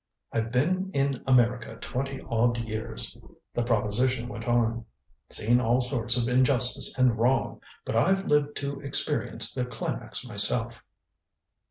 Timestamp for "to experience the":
8.55-9.63